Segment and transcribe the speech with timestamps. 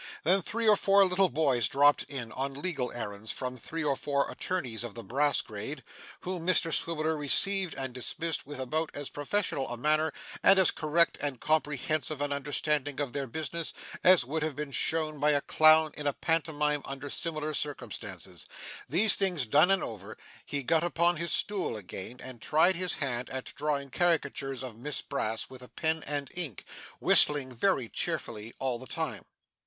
[0.23, 4.31] Then, three or four little boys dropped in, on legal errands from three or four
[4.31, 5.83] attorneys of the Brass grade:
[6.21, 10.11] whom Mr Swiveller received and dismissed with about as professional a manner,
[10.41, 15.19] and as correct and comprehensive an understanding of their business, as would have been shown
[15.19, 18.47] by a clown in a pantomime under similar circumstances.
[18.89, 23.29] These things done and over, he got upon his stool again and tried his hand
[23.29, 26.65] at drawing caricatures of Miss Brass with a pen and ink,
[26.99, 29.25] whistling very cheerfully all the time.